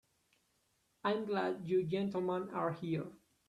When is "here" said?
2.73-3.05